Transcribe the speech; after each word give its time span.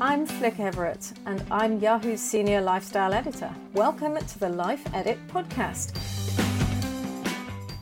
I'm 0.00 0.28
Flic 0.28 0.60
Everett, 0.60 1.12
and 1.26 1.44
I'm 1.50 1.80
Yahoo's 1.80 2.20
senior 2.20 2.60
lifestyle 2.60 3.12
editor. 3.12 3.52
Welcome 3.72 4.16
to 4.16 4.38
the 4.38 4.48
Life 4.48 4.86
Edit 4.94 5.18
podcast. 5.26 5.92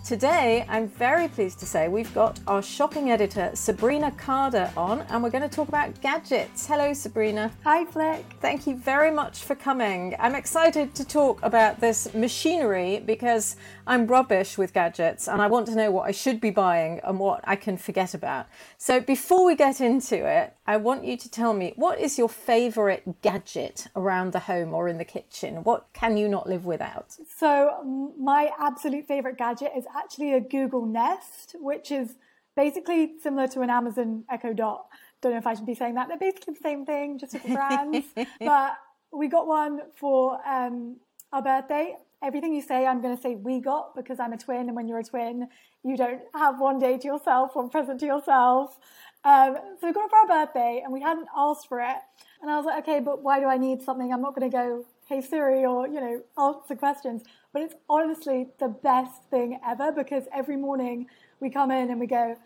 Today, 0.03 0.65
I'm 0.67 0.89
very 0.89 1.29
pleased 1.29 1.59
to 1.59 1.67
say 1.67 1.89
we've 1.89 2.15
got 2.15 2.41
our 2.47 2.63
shopping 2.63 3.11
editor, 3.11 3.51
Sabrina 3.53 4.13
Carder, 4.13 4.73
on, 4.79 5.03
and 5.11 5.23
we're 5.23 5.29
going 5.29 5.47
to 5.47 5.55
talk 5.55 5.69
about 5.69 6.01
gadgets. 6.01 6.67
Hello, 6.67 6.95
Sabrina. 6.95 7.53
Hi, 7.65 7.85
Flic. 7.85 8.23
Thank 8.41 8.67
you 8.67 8.77
very 8.77 9.11
much 9.11 9.43
for 9.43 9.55
coming. 9.55 10.17
I'm 10.19 10.37
excited 10.37 10.95
to 10.95 11.05
talk 11.05 11.43
about 11.43 11.81
this 11.81 12.15
machinery 12.15 13.03
because 13.05 13.57
I'm 13.87 14.07
rubbish 14.07 14.59
with 14.59 14.73
gadgets 14.73 15.29
and 15.29 15.41
I 15.41 15.47
want 15.47 15.67
to 15.69 15.75
know 15.75 15.91
what 15.91 16.09
I 16.09 16.11
should 16.11 16.41
be 16.41 16.51
buying 16.51 17.01
and 17.05 17.19
what 17.19 17.41
I 17.45 17.57
can 17.57 17.77
forget 17.77 18.15
about. 18.15 18.47
So, 18.79 19.01
before 19.01 19.45
we 19.45 19.55
get 19.55 19.81
into 19.81 20.27
it, 20.27 20.55
I 20.67 20.77
want 20.77 21.05
you 21.05 21.17
to 21.17 21.31
tell 21.31 21.53
me 21.53 21.73
what 21.77 22.01
is 22.01 22.19
your 22.19 22.29
favorite 22.29 23.23
gadget 23.23 23.87
around 23.95 24.33
the 24.33 24.41
home 24.41 24.75
or 24.75 24.89
in 24.89 24.99
the 24.99 25.05
kitchen? 25.05 25.63
What 25.63 25.87
can 25.93 26.17
you 26.17 26.29
not 26.29 26.49
live 26.49 26.65
without? 26.65 27.17
So, 27.37 28.13
my 28.19 28.51
absolute 28.59 29.07
favorite 29.07 29.39
gadget 29.39 29.73
is 29.77 29.85
actually 29.97 30.35
a 30.35 30.41
Google 30.41 30.87
Nest, 30.87 31.55
which 31.61 31.91
is 31.93 32.17
basically 32.57 33.13
similar 33.23 33.47
to 33.49 33.61
an 33.61 33.71
Amazon 33.71 34.25
Echo 34.31 34.53
Dot. 34.53 34.87
Don't 35.21 35.33
know 35.33 35.39
if 35.39 35.47
I 35.47 35.55
should 35.55 35.67
be 35.67 35.75
saying 35.75 35.95
that. 35.95 36.09
They're 36.09 36.19
basically 36.19 36.55
the 36.55 36.61
same 36.61 36.85
thing, 36.85 37.19
just 37.19 37.33
different 37.33 37.57
brands. 37.57 38.07
but 38.41 38.75
we 39.13 39.29
got 39.29 39.47
one 39.47 39.81
for 39.95 40.39
um, 40.47 40.97
our 41.33 41.43
birthday. 41.43 41.95
Everything 42.27 42.53
you 42.53 42.61
say, 42.61 42.85
I'm 42.85 43.01
going 43.01 43.15
to 43.15 43.23
say 43.23 43.37
we 43.37 43.61
got 43.61 43.95
because 43.95 44.19
I'm 44.19 44.33
a 44.33 44.37
twin, 44.37 44.63
and 44.67 44.75
when 44.75 44.89
you're 44.89 44.99
a 44.99 45.05
twin, 45.05 45.49
you 45.85 45.97
don't 45.97 46.23
have 46.35 46.59
one 46.59 46.81
day 46.81 46.99
to 46.99 47.07
yourself, 47.07 47.55
one 47.55 47.71
present 47.71 48.01
to 48.01 48.07
yourself. 48.07 48.81
Um, 49.23 49.57
so 49.81 49.87
we 49.87 49.93
got 49.93 50.07
it 50.07 50.11
for 50.11 50.19
our 50.19 50.47
birthday, 50.47 50.81
and 50.83 50.93
we 50.93 51.01
hadn't 51.01 51.29
asked 51.37 51.69
for 51.69 51.81
it. 51.81 51.97
And 52.43 52.51
I 52.51 52.57
was 52.57 52.67
like, 52.67 52.83
okay, 52.83 52.99
but 52.99 53.23
why 53.23 53.39
do 53.39 53.47
I 53.47 53.59
need 53.59 53.81
something? 53.81 54.13
I'm 54.13 54.23
not 54.23 54.35
going 54.35 54.51
to 54.51 54.57
go, 54.57 54.85
hey 55.07 55.21
Siri, 55.21 55.65
or 55.65 55.87
you 55.87 56.01
know, 56.01 56.23
answer 56.37 56.75
questions. 56.75 57.23
But 57.53 57.63
it's 57.63 57.75
honestly 57.89 58.49
the 58.59 58.69
best 58.69 59.23
thing 59.31 59.61
ever 59.65 59.93
because 59.93 60.25
every 60.35 60.57
morning 60.57 61.07
we 61.39 61.49
come 61.49 61.71
in 61.71 61.91
and 61.91 62.01
we 62.01 62.09
go, 62.09 62.37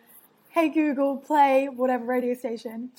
hey 0.50 0.68
Google, 0.68 1.16
play 1.16 1.68
whatever 1.68 2.04
radio 2.04 2.34
station. 2.34 2.90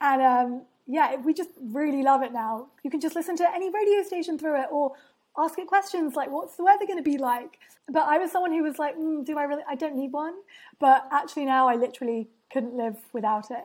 And 0.00 0.22
um, 0.22 0.62
yeah, 0.86 1.16
we 1.16 1.34
just 1.34 1.50
really 1.60 2.02
love 2.02 2.22
it 2.22 2.32
now. 2.32 2.68
You 2.82 2.90
can 2.90 3.00
just 3.00 3.16
listen 3.16 3.36
to 3.36 3.54
any 3.54 3.70
radio 3.70 4.02
station 4.04 4.38
through 4.38 4.60
it 4.60 4.68
or 4.70 4.92
ask 5.38 5.58
it 5.58 5.66
questions 5.66 6.14
like, 6.16 6.30
what's 6.30 6.56
the 6.56 6.64
weather 6.64 6.86
going 6.86 6.98
to 6.98 7.02
be 7.02 7.18
like? 7.18 7.58
But 7.88 8.02
I 8.02 8.18
was 8.18 8.30
someone 8.30 8.52
who 8.52 8.62
was 8.62 8.78
like, 8.78 8.96
mm, 8.96 9.24
do 9.24 9.38
I 9.38 9.44
really? 9.44 9.62
I 9.68 9.74
don't 9.74 9.96
need 9.96 10.12
one. 10.12 10.34
But 10.78 11.06
actually 11.10 11.46
now 11.46 11.68
I 11.68 11.76
literally 11.76 12.28
couldn't 12.52 12.74
live 12.74 12.96
without 13.12 13.50
it. 13.50 13.64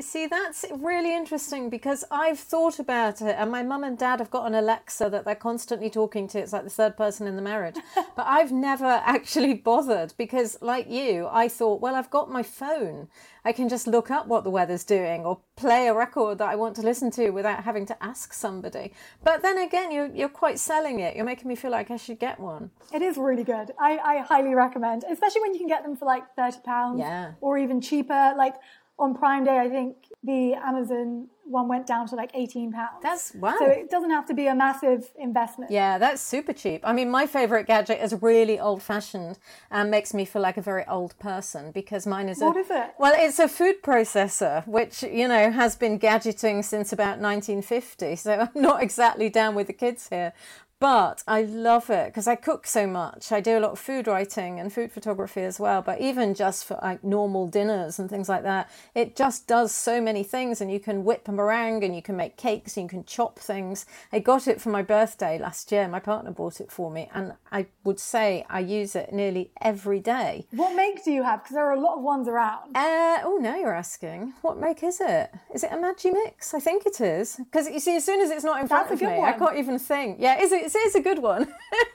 See, 0.00 0.26
that's 0.26 0.64
really 0.76 1.14
interesting 1.14 1.70
because 1.70 2.04
I've 2.10 2.40
thought 2.40 2.80
about 2.80 3.22
it, 3.22 3.36
and 3.38 3.48
my 3.50 3.62
mum 3.62 3.84
and 3.84 3.96
dad 3.96 4.18
have 4.18 4.28
got 4.30 4.46
an 4.48 4.54
Alexa 4.54 5.08
that 5.10 5.24
they're 5.24 5.36
constantly 5.36 5.88
talking 5.88 6.26
to. 6.28 6.38
It's 6.40 6.52
like 6.52 6.64
the 6.64 6.70
third 6.70 6.96
person 6.96 7.28
in 7.28 7.36
the 7.36 7.42
marriage. 7.42 7.76
but 7.94 8.26
I've 8.26 8.50
never 8.50 8.84
actually 8.84 9.54
bothered 9.54 10.14
because, 10.18 10.58
like 10.60 10.90
you, 10.90 11.28
I 11.30 11.46
thought, 11.46 11.80
well, 11.80 11.94
I've 11.94 12.10
got 12.10 12.28
my 12.28 12.42
phone. 12.42 13.08
I 13.44 13.52
can 13.52 13.68
just 13.68 13.86
look 13.86 14.10
up 14.10 14.26
what 14.26 14.42
the 14.44 14.50
weather's 14.50 14.84
doing 14.84 15.24
or 15.24 15.40
play 15.56 15.86
a 15.86 15.94
record 15.94 16.38
that 16.38 16.48
I 16.48 16.56
want 16.56 16.74
to 16.76 16.82
listen 16.82 17.10
to 17.12 17.30
without 17.30 17.62
having 17.64 17.86
to 17.86 18.04
ask 18.04 18.32
somebody. 18.32 18.92
But 19.22 19.42
then 19.42 19.56
again, 19.58 19.90
you're, 19.92 20.08
you're 20.08 20.28
quite 20.28 20.58
selling 20.58 20.98
it. 21.00 21.14
You're 21.16 21.24
making 21.24 21.48
me 21.48 21.54
feel 21.54 21.70
like 21.70 21.90
I 21.90 21.96
should 21.96 22.18
get 22.18 22.38
one. 22.40 22.70
It 22.92 23.00
is 23.00 23.16
really 23.16 23.44
good. 23.44 23.70
I, 23.80 23.96
I 23.98 24.18
highly 24.18 24.54
recommend, 24.54 25.04
especially 25.10 25.40
when 25.40 25.52
you 25.54 25.60
can 25.60 25.68
get 25.68 25.82
them 25.84 25.96
for 25.96 26.04
like 26.04 26.24
£30 26.36 26.98
Yeah. 26.98 27.32
or 27.40 27.56
even 27.56 27.80
cheaper. 27.80 28.34
Like, 28.36 28.56
on 28.98 29.14
Prime 29.14 29.44
Day, 29.44 29.58
I 29.58 29.68
think 29.68 29.96
the 30.24 30.54
Amazon 30.54 31.28
one 31.44 31.66
went 31.68 31.86
down 31.86 32.06
to 32.08 32.14
like 32.14 32.30
eighteen 32.34 32.72
pounds. 32.72 33.00
That's 33.02 33.34
wow. 33.34 33.54
So 33.58 33.66
it 33.66 33.90
doesn't 33.90 34.10
have 34.10 34.26
to 34.26 34.34
be 34.34 34.48
a 34.48 34.54
massive 34.54 35.10
investment. 35.18 35.70
Yeah, 35.70 35.96
that's 35.98 36.20
super 36.20 36.52
cheap. 36.52 36.82
I 36.84 36.92
mean, 36.92 37.10
my 37.10 37.26
favorite 37.26 37.66
gadget 37.66 38.00
is 38.02 38.14
really 38.20 38.58
old 38.60 38.82
fashioned 38.82 39.38
and 39.70 39.90
makes 39.90 40.12
me 40.12 40.24
feel 40.24 40.42
like 40.42 40.56
a 40.56 40.62
very 40.62 40.84
old 40.86 41.18
person 41.18 41.70
because 41.72 42.06
mine 42.06 42.28
is 42.28 42.40
What 42.40 42.56
a 42.56 42.60
is 42.60 42.70
it? 42.70 42.90
well, 42.98 43.14
it's 43.16 43.38
a 43.38 43.48
food 43.48 43.82
processor 43.82 44.66
which 44.66 45.02
you 45.02 45.28
know 45.28 45.50
has 45.50 45.76
been 45.76 45.98
gadgeting 45.98 46.64
since 46.64 46.92
about 46.92 47.18
1950. 47.18 48.16
So 48.16 48.48
I'm 48.54 48.62
not 48.62 48.82
exactly 48.82 49.30
down 49.30 49.54
with 49.54 49.68
the 49.68 49.72
kids 49.72 50.08
here. 50.08 50.32
But 50.80 51.24
I 51.26 51.42
love 51.42 51.90
it 51.90 52.06
because 52.06 52.28
I 52.28 52.36
cook 52.36 52.66
so 52.66 52.86
much. 52.86 53.32
I 53.32 53.40
do 53.40 53.58
a 53.58 53.60
lot 53.60 53.72
of 53.72 53.80
food 53.80 54.06
writing 54.06 54.60
and 54.60 54.72
food 54.72 54.92
photography 54.92 55.42
as 55.42 55.58
well. 55.58 55.82
But 55.82 56.00
even 56.00 56.34
just 56.34 56.64
for 56.64 56.78
like 56.80 57.02
normal 57.02 57.48
dinners 57.48 57.98
and 57.98 58.08
things 58.08 58.28
like 58.28 58.44
that, 58.44 58.70
it 58.94 59.16
just 59.16 59.48
does 59.48 59.74
so 59.74 60.00
many 60.00 60.22
things. 60.22 60.60
And 60.60 60.70
you 60.70 60.78
can 60.78 61.04
whip 61.04 61.26
a 61.26 61.32
meringue 61.32 61.82
and 61.82 61.96
you 61.96 62.02
can 62.02 62.16
make 62.16 62.36
cakes 62.36 62.76
and 62.76 62.84
you 62.84 62.88
can 62.88 63.04
chop 63.04 63.40
things. 63.40 63.86
I 64.12 64.20
got 64.20 64.46
it 64.46 64.60
for 64.60 64.68
my 64.68 64.82
birthday 64.82 65.36
last 65.36 65.72
year. 65.72 65.88
My 65.88 65.98
partner 65.98 66.30
bought 66.30 66.60
it 66.60 66.70
for 66.70 66.92
me. 66.92 67.10
And 67.12 67.32
I 67.50 67.66
would 67.82 67.98
say 67.98 68.46
I 68.48 68.60
use 68.60 68.94
it 68.94 69.12
nearly 69.12 69.50
every 69.60 69.98
day. 69.98 70.46
What 70.52 70.76
make 70.76 71.04
do 71.04 71.10
you 71.10 71.24
have? 71.24 71.42
Because 71.42 71.54
there 71.54 71.66
are 71.66 71.74
a 71.74 71.80
lot 71.80 71.96
of 71.96 72.04
ones 72.04 72.28
around. 72.28 72.76
Uh, 72.76 73.18
oh, 73.24 73.38
now 73.40 73.56
you're 73.56 73.74
asking. 73.74 74.34
What 74.42 74.58
make 74.58 74.84
is 74.84 75.00
it? 75.00 75.32
Is 75.52 75.64
it 75.64 75.72
a 75.72 75.76
Magimix? 75.76 76.54
I 76.54 76.60
think 76.60 76.86
it 76.86 77.00
is. 77.00 77.34
Because 77.36 77.68
you 77.68 77.80
see, 77.80 77.96
as 77.96 78.04
soon 78.04 78.20
as 78.20 78.30
it's 78.30 78.44
not 78.44 78.60
in 78.60 78.68
front 78.68 78.88
That's 78.88 79.02
a 79.02 79.04
of 79.04 79.10
me, 79.10 79.20
I 79.20 79.32
can't 79.32 79.56
even 79.56 79.80
think. 79.80 80.18
Yeah, 80.20 80.40
is 80.40 80.52
it? 80.52 80.67
It 80.74 80.86
is 80.86 80.94
a 80.94 81.00
good 81.00 81.20
one. 81.20 81.52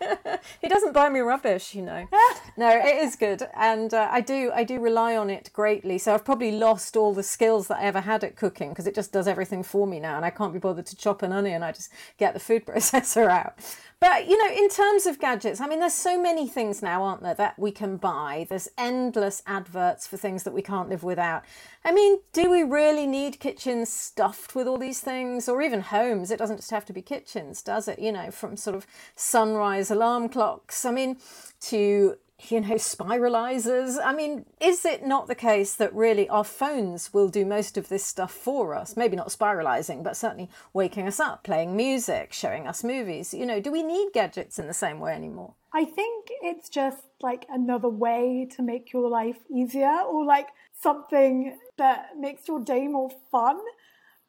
he 0.61 0.67
doesn't 0.67 0.94
buy 0.94 1.09
me 1.09 1.19
rubbish, 1.19 1.75
you 1.75 1.81
know. 1.81 2.07
no, 2.57 2.69
it 2.69 3.03
is 3.03 3.16
good, 3.16 3.44
and 3.56 3.94
uh, 3.94 4.07
I 4.11 4.22
do 4.22 4.51
I 4.53 4.63
do 4.63 4.79
rely 4.79 5.16
on 5.16 5.29
it 5.29 5.50
greatly. 5.53 5.97
So 5.97 6.13
I've 6.13 6.25
probably 6.25 6.51
lost 6.51 6.95
all 6.95 7.13
the 7.13 7.23
skills 7.23 7.67
that 7.67 7.79
I 7.79 7.84
ever 7.84 8.01
had 8.01 8.23
at 8.23 8.35
cooking 8.35 8.69
because 8.69 8.88
it 8.88 8.95
just 8.95 9.11
does 9.11 9.28
everything 9.28 9.63
for 9.63 9.88
me 9.88 10.00
now, 10.00 10.16
and 10.16 10.25
I 10.25 10.29
can't 10.29 10.53
be 10.53 10.59
bothered 10.59 10.85
to 10.88 10.95
chop 10.95 11.22
an 11.22 11.31
onion. 11.31 11.63
I 11.63 11.72
just 11.72 11.91
get 12.17 12.34
the 12.34 12.39
food 12.39 12.66
processor 12.67 13.29
out. 13.29 13.57
But 14.03 14.28
you 14.28 14.38
know, 14.38 14.53
in 14.53 14.67
terms 14.67 15.05
of 15.05 15.17
gadgets, 15.17 15.61
I 15.61 15.67
mean, 15.67 15.79
there's 15.79 15.94
so 15.94 16.22
many 16.22 16.45
things 16.45 16.81
now, 16.81 17.03
aren't 17.03 17.23
there, 17.23 17.35
that 17.35 17.57
we 17.57 17.72
can 17.72 17.95
buy. 17.95 18.45
There's 18.50 18.67
endless 18.78 19.41
adverts 19.47 20.05
for 20.05 20.17
things 20.17 20.44
that 20.44 20.53
we 20.53 20.61
can't 20.61 20.90
live 20.90 21.03
without. 21.03 21.44
I 21.85 21.94
mean, 21.94 22.19
do 22.34 22.50
we 22.50 22.63
really 22.63 23.07
need 23.07 23.40
kitchens 23.40 23.88
stuffed 23.88 24.55
with 24.55 24.67
all 24.67 24.78
these 24.78 25.00
things, 25.00 25.47
or 25.47 25.61
even 25.61 25.79
homes? 25.79 26.31
It 26.31 26.38
doesn't 26.38 26.57
just 26.57 26.72
have 26.72 26.85
to 26.88 26.94
be 26.94 27.01
kitchens, 27.01 27.61
does 27.61 27.88
it? 27.88 27.97
You 27.97 28.11
know, 28.11 28.29
from 28.29 28.57
sort 28.63 28.75
of 28.75 28.88
sunrise 29.16 29.91
alarm 29.91 30.29
clocks. 30.29 30.85
I 30.85 30.91
mean, 30.91 31.18
to 31.62 32.18
you 32.50 32.62
know, 32.62 32.75
spiralizers. 32.75 33.97
I 34.03 34.13
mean, 34.13 34.46
is 34.59 34.85
it 34.85 35.06
not 35.06 35.28
the 35.28 35.35
case 35.35 35.75
that 35.75 35.94
really 35.94 36.28
our 36.29 36.44
phones 36.44 37.13
will 37.13 37.29
do 37.29 37.46
most 37.46 37.78
of 37.78 37.90
this 37.90 38.06
stuff 38.06 38.31
for 38.31 38.75
us? 38.75 38.97
Maybe 38.97 39.16
not 39.16 39.29
spiralizing, 39.29 40.03
but 40.03 40.18
certainly 40.18 40.50
waking 40.73 41.07
us 41.07 41.19
up, 41.19 41.44
playing 41.44 41.75
music, 41.75 42.34
showing 42.34 42.68
us 42.68 42.84
movies. 42.84 43.34
You 43.34 43.46
know, 43.46 43.59
do 43.59 43.72
we 43.72 43.84
need 43.84 44.09
gadgets 44.13 44.59
in 44.59 44.68
the 44.68 44.73
same 44.73 45.00
way 45.00 45.13
anymore? 45.13 45.53
I 45.73 45.85
think 45.85 46.29
it's 46.41 46.69
just 46.69 47.03
like 47.22 47.46
another 47.50 47.90
way 47.90 48.47
to 48.56 48.62
make 48.62 48.94
your 48.94 49.09
life 49.09 49.40
easier 49.50 50.02
or 50.07 50.25
like 50.25 50.50
something 50.79 51.57
that 51.78 52.18
makes 52.19 52.47
your 52.47 52.59
day 52.59 52.87
more 52.87 53.09
fun. 53.32 53.59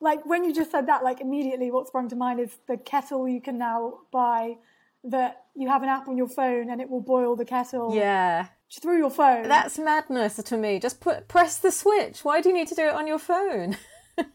Like 0.04 0.24
when 0.26 0.44
you 0.44 0.52
just 0.54 0.70
said 0.70 0.86
that, 0.88 1.02
like 1.02 1.20
immediately 1.20 1.70
what 1.70 1.88
sprung 1.88 2.08
to 2.10 2.16
mind 2.16 2.38
is 2.38 2.50
the 2.68 2.76
kettle 2.76 3.26
you 3.26 3.40
can 3.40 3.56
now 3.58 3.80
buy 4.12 4.56
that 5.02 5.44
you 5.56 5.68
have 5.68 5.82
an 5.82 5.88
app 5.88 6.08
on 6.08 6.16
your 6.16 6.28
phone 6.28 6.70
and 6.70 6.78
it 6.80 6.88
will 6.90 7.00
boil 7.00 7.36
the 7.36 7.44
kettle 7.44 7.94
Yeah. 7.94 8.46
through 8.82 8.98
your 8.98 9.10
phone. 9.10 9.48
That's 9.48 9.78
madness 9.78 10.36
to 10.36 10.56
me. 10.56 10.78
Just 10.78 11.00
put 11.00 11.26
press 11.26 11.56
the 11.58 11.70
switch. 11.72 12.24
Why 12.24 12.40
do 12.40 12.50
you 12.50 12.54
need 12.54 12.68
to 12.68 12.74
do 12.74 12.82
it 12.90 12.94
on 12.94 13.06
your 13.06 13.18
phone? 13.18 13.76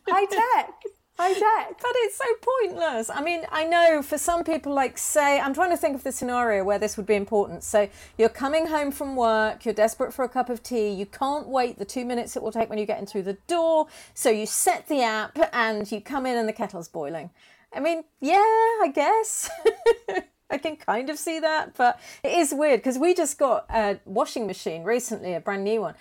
high 0.07 0.25
tech. 0.25 0.73
High 1.19 1.33
tech. 1.33 1.77
But 1.81 1.91
it's 1.95 2.17
so 2.17 2.25
pointless. 2.41 3.09
I 3.09 3.21
mean, 3.21 3.41
I 3.51 3.65
know 3.65 4.01
for 4.01 4.17
some 4.17 4.43
people, 4.43 4.73
like, 4.73 4.97
say, 4.97 5.39
I'm 5.39 5.53
trying 5.53 5.71
to 5.71 5.77
think 5.77 5.95
of 5.95 6.03
the 6.03 6.11
scenario 6.11 6.63
where 6.63 6.79
this 6.79 6.95
would 6.95 7.05
be 7.05 7.15
important. 7.15 7.63
So 7.63 7.89
you're 8.17 8.29
coming 8.29 8.67
home 8.67 8.91
from 8.91 9.15
work, 9.15 9.65
you're 9.65 9.73
desperate 9.73 10.13
for 10.13 10.23
a 10.23 10.29
cup 10.29 10.49
of 10.49 10.63
tea, 10.63 10.89
you 10.89 11.05
can't 11.05 11.47
wait 11.47 11.77
the 11.77 11.85
two 11.85 12.05
minutes 12.05 12.37
it 12.37 12.41
will 12.41 12.53
take 12.53 12.69
when 12.69 12.79
you 12.79 12.85
get 12.85 12.99
in 12.99 13.05
through 13.05 13.23
the 13.23 13.37
door. 13.47 13.87
So 14.13 14.29
you 14.29 14.45
set 14.45 14.87
the 14.87 15.01
app 15.01 15.37
and 15.51 15.91
you 15.91 15.99
come 15.99 16.25
in 16.25 16.37
and 16.37 16.47
the 16.47 16.53
kettle's 16.53 16.87
boiling. 16.87 17.31
I 17.73 17.81
mean, 17.81 18.03
yeah, 18.21 18.37
I 18.37 18.91
guess. 18.93 19.49
I 20.49 20.57
can 20.57 20.77
kind 20.77 21.09
of 21.09 21.19
see 21.19 21.39
that, 21.39 21.75
but 21.75 21.99
it 22.23 22.31
is 22.31 22.53
weird 22.53 22.79
because 22.79 22.97
we 22.97 23.13
just 23.13 23.37
got 23.37 23.65
a 23.69 23.99
washing 24.05 24.47
machine 24.47 24.83
recently, 24.83 25.35
a 25.35 25.39
brand 25.39 25.63
new 25.63 25.81
one. 25.81 25.93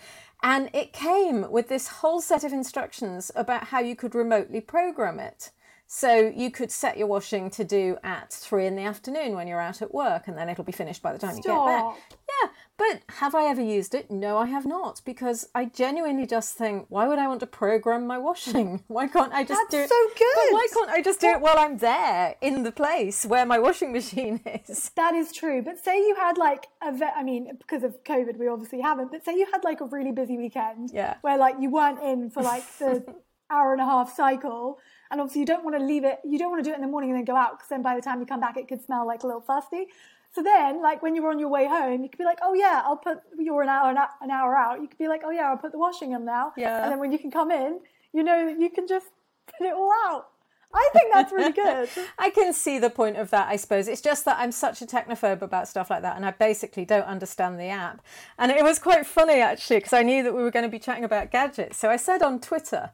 And 0.43 0.70
it 0.73 0.93
came 0.93 1.50
with 1.50 1.69
this 1.69 1.88
whole 1.88 2.20
set 2.20 2.44
of 2.44 2.52
instructions 2.52 3.31
about 3.35 3.64
how 3.64 3.81
you 3.81 3.96
could 3.96 4.14
remotely 4.14 4.61
program 4.61 5.19
it. 5.19 5.50
So 5.90 6.32
you 6.37 6.50
could 6.50 6.70
set 6.70 6.99
your 6.99 7.06
washing 7.06 7.49
to 7.50 7.64
do 7.64 7.96
at 8.05 8.31
three 8.31 8.67
in 8.67 8.76
the 8.76 8.82
afternoon 8.82 9.35
when 9.35 9.49
you're 9.49 9.61
out 9.61 9.81
at 9.81 9.93
work, 9.94 10.29
and 10.29 10.37
then 10.37 10.50
it'll 10.50 10.62
be 10.64 10.70
finished 10.70 11.00
by 11.02 11.12
the 11.14 11.19
time 11.19 11.37
you 11.37 11.43
get 11.43 11.64
back. 11.64 11.81
Stop. 11.81 11.99
Yeah, 12.29 12.50
but 12.78 13.02
have 13.20 13.34
I 13.34 13.44
ever 13.46 13.60
used 13.60 13.94
it? 13.94 14.10
No, 14.10 14.38
I 14.38 14.46
have 14.46 14.64
not, 14.64 15.02
because 15.04 15.48
I 15.54 15.66
genuinely 15.66 16.26
just 16.26 16.54
think, 16.54 16.86
why 16.88 17.06
would 17.08 17.19
I 17.19 17.26
want 17.28 17.40
to 17.40 17.46
program 17.46 18.06
my 18.06 18.16
washing? 18.19 18.84
Why 18.88 19.08
can't 19.08 19.32
I 19.34 19.42
just 19.44 19.60
That's 19.70 19.70
do 19.70 19.78
it? 19.80 19.88
so 19.88 20.06
good. 20.16 20.34
But 20.36 20.52
why 20.54 20.66
can't 20.72 20.90
I 20.90 21.02
just 21.02 21.20
do 21.20 21.26
it 21.28 21.40
while 21.40 21.58
I'm 21.58 21.78
there 21.78 22.36
in 22.40 22.62
the 22.62 22.72
place 22.72 23.26
where 23.26 23.44
my 23.44 23.58
washing 23.58 23.92
machine 23.92 24.40
is? 24.69 24.90
That 24.96 25.14
is 25.14 25.32
true. 25.32 25.60
But 25.62 25.78
say 25.78 25.98
you 25.98 26.14
had 26.14 26.38
like 26.38 26.69
a 26.82 26.92
ve- 26.92 27.14
I 27.16 27.22
mean, 27.22 27.56
because 27.58 27.82
of 27.82 28.02
COVID, 28.04 28.38
we 28.38 28.48
obviously 28.48 28.81
haven't, 28.81 29.10
but 29.10 29.24
say 29.24 29.34
you 29.34 29.46
had 29.52 29.64
like 29.64 29.81
a 29.81 29.86
really 29.86 30.12
busy 30.12 30.38
weekend 30.38 30.90
Yeah. 30.94 31.16
where 31.22 31.36
like 31.36 31.56
you 31.60 31.70
weren't 31.70 32.02
in 32.02 32.31
for 32.31 32.42
like 32.42 32.64
the 32.78 33.04
hour 33.50 33.72
and 33.72 33.81
a 33.81 33.84
half 33.86 34.14
cycle. 34.14 34.78
And 35.10 35.20
obviously 35.20 35.40
you 35.40 35.46
don't 35.46 35.64
want 35.64 35.76
to 35.78 35.82
leave 35.82 36.04
it, 36.04 36.19
you 36.24 36.38
don't 36.38 36.50
want 36.50 36.62
to 36.62 36.69
do 36.69 36.72
it 36.72 36.76
in 36.76 36.82
the 36.82 36.88
morning 36.94 37.10
and 37.10 37.19
then 37.19 37.24
go 37.24 37.34
out 37.34 37.52
because 37.58 37.69
then 37.70 37.82
by 37.82 37.94
the 37.96 38.02
time 38.02 38.20
you 38.20 38.26
come 38.26 38.40
back, 38.40 38.56
it 38.56 38.69
could 38.69 38.84
smell 38.84 39.06
like 39.06 39.22
a 39.22 39.26
little 39.26 39.40
fusty. 39.40 39.86
So 40.34 40.42
then, 40.42 40.82
like 40.82 41.02
when 41.02 41.14
you 41.14 41.22
were 41.22 41.30
on 41.30 41.38
your 41.38 41.48
way 41.48 41.66
home, 41.66 42.02
you 42.02 42.08
could 42.08 42.19
be 42.19 42.25
like, 42.25 42.38
oh 42.42 42.54
yeah, 42.54 42.82
I'll 42.84 42.96
put, 42.96 43.19
you're 43.38 43.62
an 43.62 43.69
hour, 43.69 43.90
an 44.20 44.30
hour 44.30 44.56
out. 44.56 44.80
You 44.80 44.88
could 44.88 44.98
be 44.98 45.08
like, 45.08 45.22
oh 45.25 45.30
yeah, 45.30 45.50
I'll 45.50 45.56
put 45.56 45.72
the 45.72 45.78
washing 45.78 46.12
in 46.12 46.25
now. 46.25 46.52
Yeah. 46.56 46.82
And 46.82 46.92
then 46.92 46.98
when 46.98 47.12
you 47.12 47.19
can 47.19 47.30
come 47.30 47.50
in, 47.50 47.80
you 48.12 48.22
know 48.22 48.46
that 48.46 48.60
you 48.60 48.70
can 48.70 48.86
just 48.86 49.06
put 49.58 49.66
it 49.66 49.75
all 49.75 49.92
out. 50.06 50.28
I 50.75 50.90
think 50.92 51.12
that's 51.14 51.32
really 51.32 51.52
good. 51.52 51.88
I 52.19 52.28
can 52.30 52.52
see 52.52 52.78
the 52.78 52.90
point 52.90 53.16
of 53.16 53.30
that, 53.30 53.48
I 53.48 53.56
suppose. 53.56 53.88
It's 53.88 54.02
just 54.02 54.26
that 54.26 54.38
I'm 54.38 54.52
such 54.52 54.82
a 54.82 54.86
technophobe 54.86 55.40
about 55.40 55.66
stuff 55.66 55.88
like 55.88 56.02
that, 56.02 56.16
and 56.16 56.26
I 56.26 56.31
basically 56.32 56.84
don't 56.84 57.06
understand 57.06 57.58
the 57.58 57.69
app. 57.69 58.02
And 58.38 58.52
it 58.52 58.62
was 58.62 58.78
quite 58.78 59.06
funny, 59.06 59.40
actually, 59.40 59.78
because 59.78 59.94
I 59.94 60.02
knew 60.02 60.22
that 60.22 60.34
we 60.34 60.42
were 60.42 60.50
going 60.50 60.64
to 60.64 60.70
be 60.70 60.78
chatting 60.78 61.04
about 61.04 61.31
gadgets. 61.31 61.78
So 61.78 61.88
I 61.88 61.96
said 61.96 62.22
on 62.22 62.38
Twitter 62.38 62.90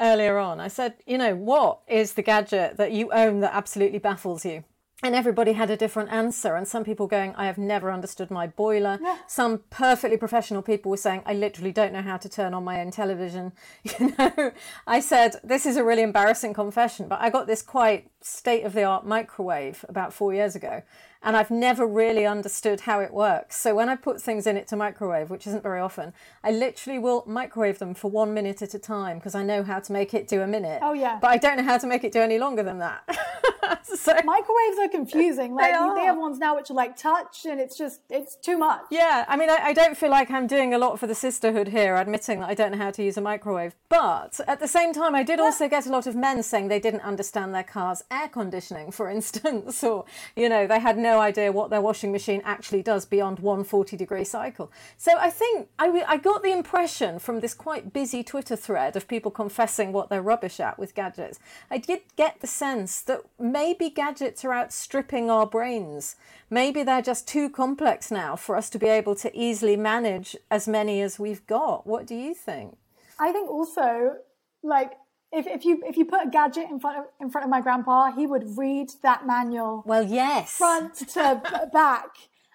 earlier 0.00 0.38
on, 0.38 0.58
I 0.58 0.66
said, 0.66 0.94
you 1.06 1.16
know, 1.16 1.36
what 1.36 1.82
is 1.86 2.14
the 2.14 2.22
gadget 2.22 2.78
that 2.78 2.90
you 2.90 3.12
own 3.12 3.40
that 3.40 3.54
absolutely 3.54 4.00
baffles 4.00 4.44
you? 4.44 4.64
And 5.04 5.14
everybody 5.14 5.52
had 5.52 5.68
a 5.68 5.76
different 5.76 6.10
answer. 6.10 6.56
And 6.56 6.66
some 6.66 6.82
people 6.82 7.06
going, 7.06 7.34
I 7.34 7.44
have 7.44 7.58
never 7.58 7.92
understood 7.92 8.30
my 8.30 8.46
boiler. 8.46 8.98
Some 9.26 9.60
perfectly 9.68 10.16
professional 10.16 10.62
people 10.62 10.90
were 10.90 10.96
saying, 10.96 11.22
I 11.26 11.34
literally 11.34 11.72
don't 11.72 11.92
know 11.92 12.00
how 12.00 12.16
to 12.16 12.26
turn 12.26 12.54
on 12.54 12.64
my 12.64 12.80
own 12.80 12.90
television. 12.90 13.52
You 14.00 14.14
know, 14.18 14.52
I 14.86 15.00
said, 15.00 15.36
this 15.44 15.66
is 15.66 15.76
a 15.76 15.84
really 15.84 16.02
embarrassing 16.02 16.54
confession, 16.54 17.06
but 17.06 17.20
I 17.20 17.28
got 17.28 17.46
this 17.46 17.60
quite 17.60 18.10
state 18.24 18.64
of 18.64 18.72
the 18.72 18.82
art 18.82 19.06
microwave 19.06 19.84
about 19.88 20.12
four 20.12 20.32
years 20.32 20.56
ago. 20.56 20.82
And 21.22 21.36
I've 21.36 21.50
never 21.50 21.86
really 21.86 22.26
understood 22.26 22.80
how 22.80 23.00
it 23.00 23.12
works. 23.12 23.56
So 23.56 23.74
when 23.74 23.88
I 23.88 23.96
put 23.96 24.20
things 24.20 24.46
in 24.46 24.58
it 24.58 24.66
to 24.68 24.76
microwave, 24.76 25.30
which 25.30 25.46
isn't 25.46 25.62
very 25.62 25.80
often, 25.80 26.12
I 26.42 26.50
literally 26.50 26.98
will 26.98 27.24
microwave 27.26 27.78
them 27.78 27.94
for 27.94 28.10
one 28.10 28.34
minute 28.34 28.60
at 28.60 28.74
a 28.74 28.78
time 28.78 29.18
because 29.18 29.34
I 29.34 29.42
know 29.42 29.62
how 29.62 29.80
to 29.80 29.92
make 29.92 30.12
it 30.12 30.28
do 30.28 30.42
a 30.42 30.46
minute. 30.46 30.80
Oh, 30.82 30.92
yeah. 30.92 31.18
But 31.20 31.30
I 31.30 31.38
don't 31.38 31.56
know 31.56 31.62
how 31.62 31.78
to 31.78 31.86
make 31.86 32.04
it 32.04 32.12
do 32.12 32.20
any 32.20 32.38
longer 32.38 32.62
than 32.62 32.78
that. 32.80 33.02
so 33.82 34.12
Microwaves 34.24 34.78
are 34.80 34.88
confusing. 34.88 35.54
Like 35.64 35.74
are. 35.74 35.94
they 35.94 36.04
have 36.04 36.18
ones 36.18 36.38
now 36.38 36.56
which 36.56 36.70
are 36.70 36.74
like 36.74 36.96
touch, 36.96 37.46
and 37.46 37.60
it's 37.60 37.76
just 37.76 38.00
it's 38.10 38.34
too 38.36 38.58
much. 38.58 38.82
Yeah, 38.90 39.24
I 39.28 39.36
mean, 39.36 39.50
I, 39.50 39.58
I 39.66 39.72
don't 39.72 39.96
feel 39.96 40.10
like 40.10 40.30
I'm 40.30 40.46
doing 40.46 40.74
a 40.74 40.78
lot 40.78 40.98
for 40.98 41.06
the 41.06 41.14
sisterhood 41.14 41.68
here, 41.68 41.96
admitting 41.96 42.40
that 42.40 42.48
I 42.48 42.54
don't 42.54 42.72
know 42.72 42.78
how 42.78 42.90
to 42.90 43.02
use 43.02 43.16
a 43.16 43.20
microwave. 43.20 43.74
But 43.88 44.40
at 44.48 44.58
the 44.58 44.66
same 44.66 44.92
time, 44.92 45.14
I 45.14 45.22
did 45.22 45.38
also 45.38 45.68
get 45.68 45.86
a 45.86 45.90
lot 45.90 46.06
of 46.06 46.16
men 46.16 46.42
saying 46.42 46.68
they 46.68 46.80
didn't 46.80 47.02
understand 47.02 47.54
their 47.54 47.62
car's 47.62 48.02
air 48.14 48.28
conditioning, 48.28 48.90
for 48.90 49.10
instance, 49.10 49.82
or, 49.90 50.04
you 50.36 50.48
know, 50.48 50.66
they 50.66 50.78
had 50.78 50.96
no 50.96 51.20
idea 51.20 51.52
what 51.52 51.70
their 51.70 51.80
washing 51.80 52.12
machine 52.12 52.40
actually 52.44 52.82
does 52.82 53.04
beyond 53.04 53.40
one 53.40 53.64
40 53.64 53.96
degree 53.96 54.24
cycle. 54.24 54.70
So 54.96 55.12
I 55.18 55.30
think 55.30 55.68
I, 55.78 56.04
I 56.06 56.16
got 56.16 56.42
the 56.42 56.52
impression 56.52 57.18
from 57.18 57.40
this 57.40 57.54
quite 57.54 57.92
busy 57.92 58.22
Twitter 58.22 58.56
thread 58.56 58.96
of 58.96 59.08
people 59.08 59.30
confessing 59.30 59.92
what 59.92 60.08
they're 60.08 60.22
rubbish 60.22 60.60
at 60.60 60.78
with 60.78 60.94
gadgets. 60.94 61.38
I 61.70 61.78
did 61.78 62.02
get 62.16 62.40
the 62.40 62.46
sense 62.46 63.00
that 63.02 63.22
maybe 63.38 63.90
gadgets 63.90 64.44
are 64.44 64.54
outstripping 64.54 65.30
our 65.30 65.46
brains. 65.46 66.16
Maybe 66.50 66.82
they're 66.82 67.02
just 67.02 67.26
too 67.26 67.50
complex 67.50 68.10
now 68.10 68.36
for 68.36 68.56
us 68.56 68.70
to 68.70 68.78
be 68.78 68.86
able 68.86 69.14
to 69.16 69.36
easily 69.36 69.76
manage 69.76 70.36
as 70.50 70.68
many 70.68 71.00
as 71.00 71.18
we've 71.18 71.46
got. 71.46 71.86
What 71.86 72.06
do 72.06 72.14
you 72.14 72.34
think? 72.34 72.76
I 73.18 73.32
think 73.32 73.48
also 73.50 74.16
like 74.62 74.92
if, 75.34 75.46
if 75.46 75.64
you 75.64 75.82
if 75.84 75.96
you 75.96 76.04
put 76.04 76.26
a 76.26 76.30
gadget 76.30 76.70
in 76.70 76.78
front 76.80 76.98
of 76.98 77.04
in 77.20 77.30
front 77.30 77.44
of 77.44 77.50
my 77.50 77.60
grandpa, 77.60 78.12
he 78.12 78.26
would 78.26 78.56
read 78.56 78.90
that 79.02 79.26
manual 79.26 79.82
Well, 79.86 80.02
yes. 80.02 80.56
front 80.56 80.94
to 81.10 81.42
back 81.72 82.10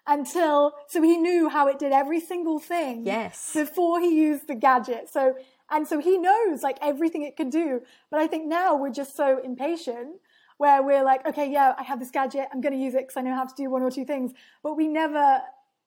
until 0.08 0.74
so 0.88 1.02
he 1.02 1.18
knew 1.18 1.50
how 1.50 1.68
it 1.68 1.78
did 1.80 1.92
every 1.92 2.20
single 2.20 2.60
thing. 2.60 3.06
Yes. 3.06 3.52
Before 3.54 4.00
he 4.00 4.16
used 4.16 4.48
the 4.48 4.56
gadget. 4.56 5.10
So 5.10 5.36
and 5.70 5.88
so 5.88 6.00
he 6.00 6.18
knows 6.18 6.64
like 6.64 6.78
everything 6.82 7.24
it 7.24 7.38
can 7.38 7.50
do. 7.50 7.82
But 8.10 8.20
I 8.20 8.28
think 8.28 8.48
now 8.48 8.76
we're 8.76 8.92
just 8.92 9.16
so 9.16 9.40
impatient 9.44 10.16
where 10.58 10.84
we're 10.84 11.04
like, 11.04 11.26
okay, 11.26 11.50
yeah, 11.50 11.74
I 11.78 11.84
have 11.84 12.00
this 12.00 12.12
gadget, 12.12 12.48
I'm 12.52 12.60
going 12.60 12.74
to 12.74 12.80
use 12.80 12.94
it 12.94 13.04
because 13.08 13.16
I 13.16 13.22
know 13.22 13.34
how 13.34 13.46
to 13.46 13.56
do 13.56 13.70
one 13.70 13.82
or 13.82 13.90
two 13.90 14.04
things, 14.04 14.34
but 14.62 14.76
we 14.76 14.90
never 14.90 15.40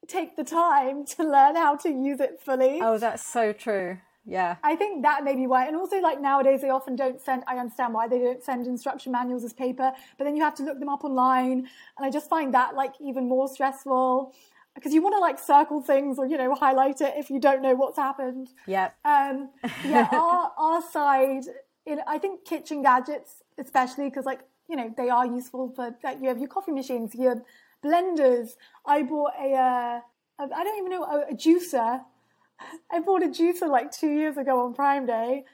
take 0.08 0.34
the 0.34 0.44
time 0.44 1.04
to 1.04 1.24
learn 1.24 1.56
how 1.56 1.76
to 1.76 1.90
use 1.90 2.20
it 2.20 2.40
fully. 2.40 2.80
Oh, 2.80 2.96
that's 2.96 3.22
so 3.24 3.52
true. 3.52 3.98
Yeah. 4.24 4.56
I 4.62 4.76
think 4.76 5.02
that 5.02 5.24
may 5.24 5.34
be 5.34 5.46
why. 5.46 5.66
And 5.66 5.76
also, 5.76 6.00
like 6.00 6.20
nowadays, 6.20 6.60
they 6.62 6.70
often 6.70 6.94
don't 6.96 7.20
send, 7.20 7.42
I 7.46 7.56
understand 7.56 7.92
why 7.94 8.06
they 8.08 8.18
don't 8.18 8.42
send 8.42 8.66
instruction 8.66 9.12
manuals 9.12 9.44
as 9.44 9.52
paper, 9.52 9.92
but 10.16 10.24
then 10.24 10.36
you 10.36 10.42
have 10.42 10.54
to 10.56 10.62
look 10.62 10.78
them 10.78 10.88
up 10.88 11.04
online. 11.04 11.68
And 11.96 12.06
I 12.06 12.10
just 12.10 12.28
find 12.28 12.54
that 12.54 12.74
like 12.74 12.94
even 13.00 13.28
more 13.28 13.48
stressful 13.48 14.34
because 14.74 14.94
you 14.94 15.02
want 15.02 15.14
to 15.14 15.18
like 15.18 15.38
circle 15.38 15.82
things 15.82 16.18
or, 16.18 16.26
you 16.26 16.38
know, 16.38 16.54
highlight 16.54 17.00
it 17.00 17.14
if 17.16 17.30
you 17.30 17.40
don't 17.40 17.62
know 17.62 17.74
what's 17.74 17.98
happened. 17.98 18.48
Yeah. 18.66 18.90
Um, 19.04 19.50
yeah, 19.84 20.08
our, 20.12 20.52
our 20.56 20.82
side, 20.82 21.44
in, 21.84 22.00
I 22.06 22.18
think 22.18 22.44
kitchen 22.44 22.82
gadgets, 22.82 23.42
especially 23.58 24.08
because 24.08 24.24
like, 24.24 24.40
you 24.68 24.76
know, 24.76 24.94
they 24.96 25.10
are 25.10 25.26
useful 25.26 25.72
for, 25.74 25.94
like 26.02 26.18
you 26.22 26.28
have 26.28 26.38
your 26.38 26.48
coffee 26.48 26.72
machines, 26.72 27.14
your 27.14 27.42
blenders. 27.84 28.50
I 28.86 29.02
bought 29.02 29.32
a, 29.38 29.52
uh, 29.52 30.00
I 30.38 30.64
don't 30.64 30.78
even 30.78 30.90
know, 30.90 31.02
a, 31.04 31.32
a 31.32 31.34
juicer. 31.34 32.02
I 32.90 33.00
bought 33.00 33.22
a 33.22 33.28
juicer 33.28 33.68
like 33.68 33.90
two 33.90 34.10
years 34.10 34.36
ago 34.36 34.64
on 34.64 34.74
Prime 34.74 35.06
Day 35.06 35.44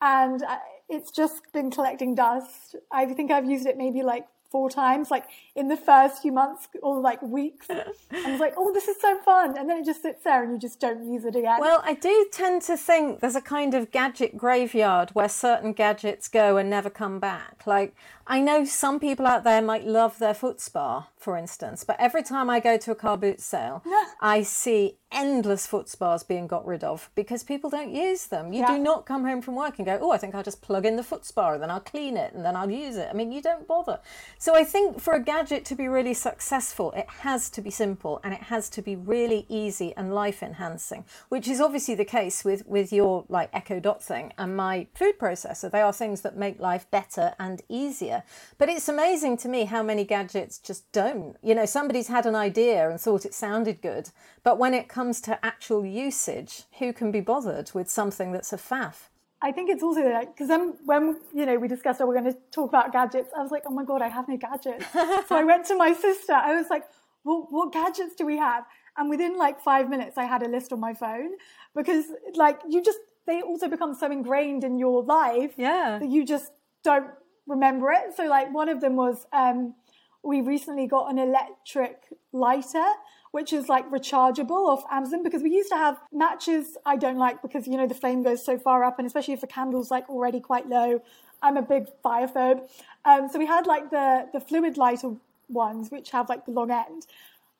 and 0.00 0.42
it's 0.88 1.10
just 1.10 1.52
been 1.52 1.70
collecting 1.70 2.14
dust. 2.14 2.76
I 2.90 3.06
think 3.06 3.30
I've 3.30 3.48
used 3.48 3.66
it 3.66 3.76
maybe 3.78 4.02
like 4.02 4.26
four 4.52 4.68
times, 4.68 5.10
like 5.10 5.24
in 5.56 5.68
the 5.68 5.76
first 5.76 6.20
few 6.20 6.30
months 6.30 6.68
or 6.82 7.00
like 7.00 7.20
weeks. 7.22 7.66
I 7.70 8.30
was 8.30 8.38
like, 8.38 8.54
oh, 8.56 8.72
this 8.72 8.86
is 8.86 9.00
so 9.00 9.18
fun. 9.22 9.56
And 9.56 9.68
then 9.68 9.78
it 9.78 9.86
just 9.86 10.02
sits 10.02 10.22
there 10.22 10.42
and 10.44 10.52
you 10.52 10.58
just 10.58 10.78
don't 10.78 11.10
use 11.10 11.24
it 11.24 11.34
again. 11.34 11.58
Well, 11.58 11.80
I 11.84 11.94
do 11.94 12.28
tend 12.30 12.62
to 12.62 12.76
think 12.76 13.20
there's 13.20 13.34
a 13.34 13.40
kind 13.40 13.74
of 13.74 13.90
gadget 13.90 14.36
graveyard 14.36 15.10
where 15.10 15.28
certain 15.28 15.72
gadgets 15.72 16.28
go 16.28 16.58
and 16.58 16.68
never 16.68 16.90
come 16.90 17.18
back. 17.18 17.62
Like, 17.66 17.94
I 18.26 18.40
know 18.40 18.64
some 18.64 19.00
people 19.00 19.26
out 19.26 19.44
there 19.44 19.60
might 19.62 19.86
love 19.86 20.18
their 20.18 20.34
foot 20.34 20.60
spa, 20.60 21.08
for 21.18 21.36
instance, 21.36 21.84
but 21.84 21.96
every 21.98 22.22
time 22.22 22.48
I 22.48 22.60
go 22.60 22.76
to 22.78 22.90
a 22.92 22.94
car 22.94 23.16
boot 23.16 23.40
sale, 23.40 23.82
I 24.20 24.42
see 24.42 24.96
endless 25.10 25.66
foot 25.66 25.88
spas 25.88 26.22
being 26.22 26.46
got 26.46 26.64
rid 26.66 26.82
of 26.82 27.10
because 27.14 27.44
people 27.44 27.68
don't 27.68 27.92
use 27.94 28.26
them. 28.28 28.52
You 28.52 28.60
Yeah. 28.60 28.76
do 28.76 28.78
not 28.82 29.04
come 29.04 29.24
home 29.24 29.42
from 29.42 29.56
work 29.56 29.78
and 29.78 29.84
go, 29.86 29.98
oh, 30.00 30.10
I 30.10 30.16
think 30.18 30.34
I'll 30.34 30.42
just 30.42 30.62
plug 30.62 30.86
in 30.86 30.96
the 30.96 31.02
foot 31.02 31.26
spa 31.26 31.52
and 31.52 31.62
then 31.62 31.70
I'll 31.70 31.80
clean 31.80 32.16
it 32.16 32.32
and 32.32 32.44
then 32.44 32.56
I'll 32.56 32.70
use 32.70 32.96
it. 32.96 33.08
I 33.10 33.12
mean, 33.12 33.30
you 33.30 33.42
don't 33.42 33.66
bother. 33.68 34.00
So 34.38 34.54
I 34.54 34.64
think 34.64 35.00
for 35.00 35.12
a 35.14 35.22
gadget 35.22 35.64
to 35.66 35.74
be 35.74 35.86
really 35.86 36.14
successful, 36.14 36.92
it 36.92 37.06
has 37.20 37.50
to 37.50 37.60
be 37.60 37.70
simple 37.70 38.20
and 38.24 38.32
it 38.32 38.44
has 38.44 38.70
to 38.70 38.80
be 38.82 38.96
really 38.96 39.44
easy 39.50 39.94
and 39.96 40.14
life 40.14 40.42
enhancing, 40.42 41.04
which 41.28 41.46
is 41.46 41.60
obviously 41.60 41.94
the 41.94 42.04
case 42.06 42.42
with, 42.44 42.66
with 42.66 42.92
your 42.92 43.24
like 43.28 43.50
Echo 43.52 43.80
Dot 43.80 44.02
thing 44.02 44.32
and 44.38 44.56
my 44.56 44.86
food 44.94 45.18
processor. 45.18 45.70
They 45.70 45.82
are 45.82 45.92
things 45.92 46.22
that 46.22 46.36
make 46.36 46.58
life 46.58 46.90
better 46.90 47.34
and 47.38 47.60
easier. 47.68 48.11
But 48.58 48.68
it's 48.68 48.88
amazing 48.88 49.36
to 49.38 49.48
me 49.48 49.64
how 49.64 49.82
many 49.82 50.04
gadgets 50.04 50.58
just 50.58 50.90
don't. 50.92 51.36
You 51.42 51.54
know, 51.54 51.66
somebody's 51.66 52.08
had 52.08 52.26
an 52.26 52.34
idea 52.34 52.88
and 52.90 53.00
thought 53.00 53.24
it 53.24 53.34
sounded 53.34 53.80
good, 53.80 54.10
but 54.42 54.58
when 54.58 54.74
it 54.74 54.88
comes 54.88 55.20
to 55.22 55.44
actual 55.44 55.84
usage, 55.84 56.64
who 56.78 56.92
can 56.92 57.10
be 57.10 57.20
bothered 57.20 57.70
with 57.74 57.88
something 57.90 58.32
that's 58.32 58.52
a 58.52 58.56
faff? 58.56 59.08
I 59.44 59.50
think 59.50 59.70
it's 59.70 59.82
also 59.82 60.02
like 60.08 60.34
because 60.34 60.48
then 60.48 60.74
when 60.84 61.18
you 61.34 61.44
know 61.46 61.56
we 61.58 61.66
discussed 61.66 62.00
oh 62.00 62.06
we're 62.06 62.20
going 62.20 62.32
to 62.32 62.38
talk 62.52 62.68
about 62.68 62.92
gadgets, 62.92 63.30
I 63.36 63.42
was 63.42 63.50
like, 63.50 63.64
oh 63.66 63.72
my 63.72 63.84
god, 63.84 64.00
I 64.00 64.08
have 64.08 64.28
no 64.28 64.36
gadgets. 64.36 64.86
so 65.28 65.36
I 65.36 65.44
went 65.44 65.66
to 65.66 65.76
my 65.76 65.92
sister. 65.92 66.32
I 66.32 66.54
was 66.54 66.68
like, 66.70 66.84
well, 67.24 67.46
what 67.50 67.72
gadgets 67.72 68.14
do 68.14 68.24
we 68.24 68.38
have? 68.38 68.64
And 68.96 69.10
within 69.10 69.36
like 69.36 69.60
five 69.60 69.88
minutes, 69.88 70.16
I 70.16 70.24
had 70.24 70.42
a 70.42 70.48
list 70.48 70.72
on 70.72 70.78
my 70.78 70.94
phone 70.94 71.30
because 71.74 72.04
like 72.34 72.60
you 72.68 72.82
just 72.82 72.98
they 73.26 73.40
also 73.42 73.68
become 73.68 73.94
so 73.94 74.10
ingrained 74.10 74.64
in 74.64 74.78
your 74.78 75.02
life 75.02 75.52
Yeah. 75.56 75.98
that 76.00 76.08
you 76.08 76.24
just 76.24 76.52
don't 76.84 77.10
remember 77.46 77.90
it. 77.90 78.16
So 78.16 78.24
like 78.26 78.52
one 78.52 78.68
of 78.68 78.80
them 78.80 78.96
was 78.96 79.26
um, 79.32 79.74
we 80.22 80.40
recently 80.40 80.86
got 80.86 81.10
an 81.10 81.18
electric 81.18 82.08
lighter 82.32 82.86
which 83.32 83.52
is 83.52 83.66
like 83.68 83.90
rechargeable 83.90 84.68
off 84.68 84.84
Amazon 84.90 85.22
because 85.22 85.42
we 85.42 85.50
used 85.50 85.70
to 85.70 85.76
have 85.76 85.98
matches 86.12 86.76
I 86.84 86.96
don't 86.96 87.16
like 87.16 87.40
because 87.40 87.66
you 87.66 87.76
know 87.78 87.86
the 87.86 87.94
flame 87.94 88.22
goes 88.22 88.44
so 88.44 88.58
far 88.58 88.84
up 88.84 88.98
and 88.98 89.06
especially 89.06 89.34
if 89.34 89.40
the 89.40 89.46
candle's 89.46 89.90
like 89.90 90.08
already 90.08 90.38
quite 90.38 90.68
low. 90.68 91.02
I'm 91.42 91.56
a 91.56 91.62
big 91.62 91.86
fire 92.02 92.28
phobe. 92.28 92.68
Um, 93.04 93.28
so 93.28 93.38
we 93.38 93.46
had 93.46 93.66
like 93.66 93.90
the 93.90 94.28
the 94.32 94.40
fluid 94.40 94.76
lighter 94.76 95.16
ones 95.48 95.90
which 95.90 96.10
have 96.10 96.28
like 96.28 96.44
the 96.44 96.52
long 96.52 96.70
end. 96.70 97.06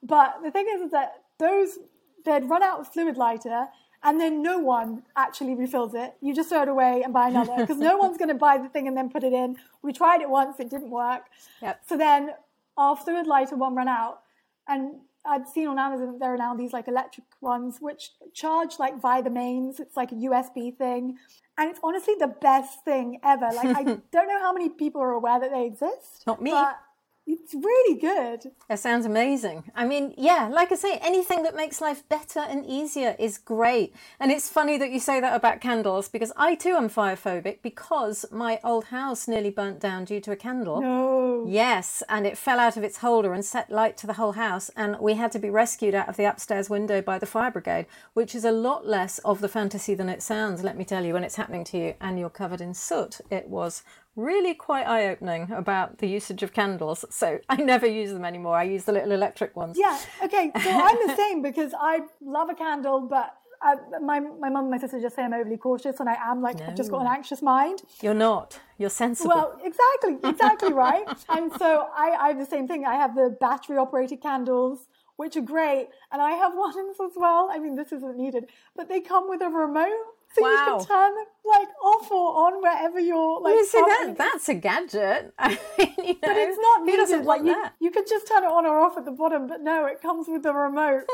But 0.02 0.40
the 0.42 0.50
thing 0.50 0.66
is, 0.74 0.82
is 0.82 0.90
that 0.92 1.22
those 1.38 1.78
they'd 2.24 2.44
run 2.44 2.62
out 2.62 2.80
of 2.80 2.92
fluid 2.92 3.16
lighter 3.16 3.66
and 4.04 4.20
then 4.20 4.42
no 4.42 4.58
one 4.58 5.02
actually 5.16 5.54
refills 5.54 5.94
it. 5.94 6.14
You 6.20 6.34
just 6.34 6.48
throw 6.48 6.62
it 6.62 6.68
away 6.68 7.02
and 7.02 7.12
buy 7.12 7.28
another 7.28 7.54
because 7.58 7.78
no 7.78 7.96
one's 7.96 8.18
going 8.18 8.28
to 8.28 8.34
buy 8.34 8.58
the 8.58 8.68
thing 8.68 8.88
and 8.88 8.96
then 8.96 9.10
put 9.10 9.22
it 9.22 9.32
in. 9.32 9.56
We 9.82 9.92
tried 9.92 10.20
it 10.20 10.28
once, 10.28 10.58
it 10.58 10.70
didn't 10.70 10.90
work. 10.90 11.22
Yep. 11.60 11.82
So 11.88 11.96
then 11.96 12.30
after 12.76 13.22
the 13.22 13.28
lighter 13.28 13.56
one 13.56 13.74
ran 13.74 13.88
out, 13.88 14.22
and 14.68 14.96
I'd 15.24 15.48
seen 15.48 15.68
on 15.68 15.78
Amazon 15.78 16.12
that 16.12 16.20
there 16.20 16.34
are 16.34 16.36
now 16.36 16.54
these 16.54 16.72
like 16.72 16.88
electric 16.88 17.26
ones 17.40 17.78
which 17.80 18.10
charge 18.32 18.78
like 18.78 19.00
via 19.00 19.22
the 19.22 19.30
mains. 19.30 19.78
It's 19.78 19.96
like 19.96 20.10
a 20.12 20.16
USB 20.16 20.76
thing. 20.76 21.18
And 21.58 21.70
it's 21.70 21.80
honestly 21.82 22.14
the 22.18 22.28
best 22.28 22.84
thing 22.84 23.20
ever. 23.22 23.50
Like 23.54 23.76
I 23.76 23.82
don't 24.12 24.28
know 24.28 24.40
how 24.40 24.52
many 24.52 24.68
people 24.68 25.00
are 25.00 25.12
aware 25.12 25.38
that 25.38 25.50
they 25.50 25.66
exist. 25.66 26.24
Not 26.26 26.42
me. 26.42 26.50
But 26.50 26.78
it's 27.26 27.54
really 27.54 28.00
good. 28.00 28.50
That 28.68 28.78
sounds 28.78 29.06
amazing. 29.06 29.70
I 29.74 29.86
mean, 29.86 30.14
yeah, 30.16 30.48
like 30.52 30.72
I 30.72 30.74
say, 30.74 30.98
anything 30.98 31.42
that 31.44 31.54
makes 31.54 31.80
life 31.80 32.08
better 32.08 32.40
and 32.40 32.66
easier 32.66 33.14
is 33.18 33.38
great. 33.38 33.94
And 34.18 34.32
it's 34.32 34.48
funny 34.48 34.76
that 34.78 34.90
you 34.90 34.98
say 34.98 35.20
that 35.20 35.34
about 35.34 35.60
candles 35.60 36.08
because 36.08 36.32
I 36.36 36.54
too 36.54 36.74
am 36.76 36.88
fire 36.88 37.16
phobic 37.16 37.62
because 37.62 38.24
my 38.32 38.58
old 38.64 38.86
house 38.86 39.28
nearly 39.28 39.50
burnt 39.50 39.80
down 39.80 40.04
due 40.04 40.20
to 40.20 40.32
a 40.32 40.36
candle. 40.36 40.80
No. 40.80 41.46
Yes, 41.46 42.02
and 42.08 42.26
it 42.26 42.38
fell 42.38 42.58
out 42.58 42.76
of 42.76 42.84
its 42.84 42.98
holder 42.98 43.32
and 43.32 43.44
set 43.44 43.70
light 43.70 43.96
to 43.98 44.06
the 44.06 44.14
whole 44.14 44.32
house, 44.32 44.70
and 44.76 44.98
we 45.00 45.14
had 45.14 45.32
to 45.32 45.38
be 45.38 45.50
rescued 45.50 45.94
out 45.94 46.08
of 46.08 46.16
the 46.16 46.24
upstairs 46.24 46.70
window 46.70 47.02
by 47.02 47.18
the 47.18 47.26
fire 47.26 47.50
brigade, 47.50 47.86
which 48.14 48.34
is 48.34 48.44
a 48.44 48.52
lot 48.52 48.86
less 48.86 49.18
of 49.20 49.40
the 49.40 49.48
fantasy 49.48 49.94
than 49.94 50.08
it 50.08 50.22
sounds, 50.22 50.62
let 50.62 50.76
me 50.76 50.84
tell 50.84 51.04
you, 51.04 51.12
when 51.14 51.24
it's 51.24 51.36
happening 51.36 51.64
to 51.64 51.78
you 51.78 51.94
and 52.00 52.18
you're 52.18 52.30
covered 52.30 52.60
in 52.60 52.74
soot. 52.74 53.20
It 53.30 53.48
was 53.48 53.82
really 54.16 54.54
quite 54.54 54.86
eye 54.86 55.08
opening 55.08 55.50
about 55.52 55.98
the 55.98 56.06
usage 56.06 56.42
of 56.42 56.52
candles, 56.52 57.04
so 57.10 57.38
I 57.48 57.56
never 57.56 57.86
use 57.86 58.12
them 58.12 58.24
anymore. 58.24 58.56
I 58.56 58.64
use 58.64 58.84
the 58.84 58.92
little 58.92 59.12
electric 59.12 59.56
ones. 59.56 59.76
Yeah. 59.78 59.98
Okay. 60.22 60.50
So 60.62 60.70
I'm 60.70 61.06
the 61.06 61.16
same 61.16 61.42
because 61.42 61.72
I 61.78 62.00
love 62.20 62.50
a 62.50 62.54
candle, 62.54 63.00
but 63.00 63.36
I, 63.62 63.76
my 64.00 64.20
my 64.20 64.50
mum 64.50 64.64
and 64.64 64.70
my 64.70 64.78
sister 64.78 65.00
just 65.00 65.14
say 65.16 65.22
I'm 65.22 65.32
overly 65.32 65.56
cautious, 65.56 66.00
and 66.00 66.08
I 66.08 66.16
am 66.20 66.42
like 66.42 66.60
I've 66.60 66.74
just 66.76 66.90
got 66.90 67.02
an 67.02 67.06
anxious 67.06 67.42
mind. 67.42 67.82
You're 68.02 68.14
not. 68.14 68.58
You're 68.78 68.90
sensible. 68.90 69.30
Well, 69.30 69.60
exactly, 69.62 70.28
exactly 70.28 70.72
right. 70.72 71.06
And 71.28 71.52
so 71.52 71.88
I, 71.96 72.16
I 72.20 72.28
have 72.28 72.38
the 72.38 72.46
same 72.46 72.66
thing. 72.66 72.84
I 72.84 72.94
have 72.94 73.14
the 73.14 73.36
battery 73.40 73.76
operated 73.76 74.20
candles, 74.20 74.88
which 75.16 75.36
are 75.36 75.42
great, 75.42 75.88
and 76.10 76.20
I 76.20 76.32
have 76.32 76.54
ones 76.56 76.96
as 77.02 77.12
well. 77.16 77.48
I 77.52 77.58
mean, 77.58 77.76
this 77.76 77.92
isn't 77.92 78.16
needed, 78.16 78.46
but 78.74 78.88
they 78.88 79.00
come 79.00 79.28
with 79.28 79.40
a 79.42 79.48
remote. 79.48 80.06
So 80.34 80.48
you 80.48 80.56
can 80.56 80.86
turn 80.86 81.14
them 81.14 81.24
like 81.44 81.68
off 81.82 82.10
or 82.10 82.46
on 82.46 82.62
wherever 82.62 83.00
you're 83.00 83.40
like. 83.40 83.54
you 83.54 83.66
see 83.66 83.80
that? 83.80 84.14
That's 84.16 84.48
a 84.48 84.54
gadget. 84.54 85.34
I 85.38 85.48
mean, 85.78 85.94
you 85.98 86.16
But 86.20 86.36
it's 86.36 86.58
not 86.58 86.84
needed. 86.84 87.24
Like 87.24 87.42
you, 87.42 87.54
that? 87.54 87.74
you 87.80 87.90
could 87.90 88.06
just 88.06 88.26
turn 88.28 88.44
it 88.44 88.46
on 88.46 88.64
or 88.64 88.80
off 88.80 88.96
at 88.96 89.04
the 89.04 89.10
bottom, 89.10 89.46
but 89.46 89.60
no, 89.60 89.86
it 89.86 90.00
comes 90.00 90.28
with 90.28 90.42
the 90.42 90.52
remote. 90.52 91.04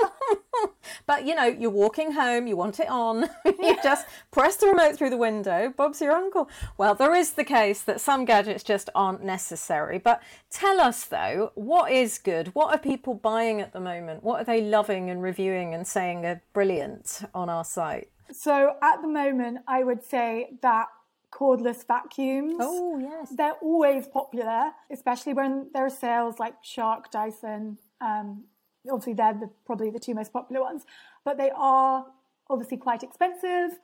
But 1.07 1.27
you 1.27 1.35
know, 1.35 1.47
you're 1.47 1.71
walking 1.71 2.13
home, 2.13 2.47
you 2.47 2.57
want 2.57 2.81
it 2.81 2.89
on, 2.89 3.29
you 3.45 3.77
just 3.83 4.07
press 4.31 4.57
the 4.57 4.67
remote 4.67 4.97
through 4.97 5.11
the 5.11 5.17
window, 5.17 5.73
Bob's 5.77 6.01
your 6.01 6.13
uncle. 6.13 6.49
Well, 6.77 6.95
there 6.95 7.15
is 7.15 7.33
the 7.33 7.45
case 7.45 7.83
that 7.83 8.01
some 8.01 8.25
gadgets 8.25 8.63
just 8.63 8.91
aren't 8.95 9.23
necessary. 9.23 9.99
But 9.99 10.23
tell 10.51 10.81
us 10.81 11.05
though, 11.05 11.53
what 11.55 11.93
is 11.93 12.19
good? 12.19 12.49
What 12.49 12.75
are 12.75 12.79
people 12.79 13.15
buying 13.15 13.61
at 13.61 13.73
the 13.73 13.81
moment? 13.81 14.23
What 14.23 14.41
are 14.41 14.45
they 14.45 14.61
loving 14.61 15.11
and 15.11 15.23
reviewing 15.23 15.75
and 15.75 15.87
saying 15.87 16.27
are 16.27 16.43
brilliant 16.53 17.21
on 17.35 17.49
our 17.49 17.65
site? 17.65 18.11
So 18.33 18.77
at 18.83 19.01
the 19.03 19.09
moment, 19.09 19.59
I 19.67 19.85
would 19.85 20.03
say 20.05 20.51
that 20.63 20.89
cordless 21.33 21.87
vacuums. 21.87 22.57
Oh, 22.61 22.99
yes. 22.99 23.31
They're 23.31 23.57
always 23.63 24.07
popular, 24.07 24.73
especially 24.91 25.35
when 25.35 25.69
there 25.75 25.85
are 25.85 25.91
sales 25.91 26.39
like 26.39 26.55
Shark, 26.63 27.11
Dyson. 27.11 27.79
Um, 28.01 28.45
obviously, 28.91 29.15
they're 29.15 29.35
the, 29.35 29.51
probably 29.67 29.91
the 29.91 29.99
two 29.99 30.15
most 30.15 30.33
popular 30.33 30.63
ones, 30.63 30.85
but 31.25 31.39
they 31.39 31.51
are 31.55 32.07
obviously 32.51 32.77
quite 32.77 33.03
expensive. 33.03 33.79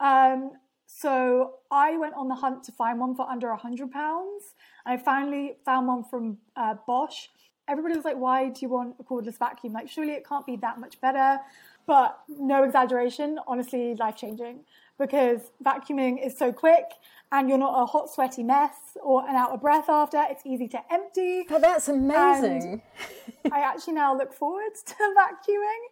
Um, 0.00 0.52
so 0.86 1.54
I 1.70 1.96
went 1.96 2.14
on 2.14 2.28
the 2.28 2.34
hunt 2.34 2.64
to 2.64 2.72
find 2.72 2.98
one 3.00 3.14
for 3.14 3.28
under 3.28 3.48
a 3.50 3.56
hundred 3.56 3.90
pounds. 3.90 4.54
I 4.86 4.96
finally 4.96 5.56
found 5.64 5.88
one 5.88 6.04
from 6.04 6.38
uh, 6.54 6.76
Bosch. 6.86 7.28
Everybody 7.68 7.96
was 7.96 8.04
like, 8.04 8.16
"Why 8.16 8.48
do 8.48 8.60
you 8.62 8.68
want 8.68 8.94
a 9.00 9.02
cordless 9.02 9.36
vacuum? 9.38 9.72
Like, 9.72 9.88
surely 9.88 10.12
it 10.12 10.26
can't 10.26 10.46
be 10.46 10.56
that 10.56 10.78
much 10.78 11.00
better." 11.00 11.40
But 11.86 12.18
no 12.28 12.64
exaggeration, 12.64 13.38
honestly, 13.46 13.94
life 13.94 14.16
changing 14.16 14.64
because 14.98 15.52
vacuuming 15.64 16.24
is 16.24 16.36
so 16.36 16.52
quick 16.52 16.84
and 17.30 17.48
you're 17.48 17.58
not 17.58 17.80
a 17.80 17.86
hot, 17.86 18.10
sweaty 18.12 18.42
mess 18.42 18.96
or 19.02 19.28
an 19.28 19.36
out 19.36 19.50
of 19.50 19.60
breath 19.60 19.88
after. 19.88 20.22
It's 20.28 20.42
easy 20.44 20.68
to 20.68 20.80
empty. 20.92 21.44
But 21.48 21.60
that's 21.60 21.88
amazing. 21.88 22.82
I 23.52 23.60
actually 23.60 23.94
now 23.94 24.16
look 24.16 24.32
forward 24.32 24.72
to 24.86 24.94
vacuuming. 24.94 25.82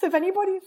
So 0.00 0.06
if 0.06 0.14
anybody's 0.14 0.62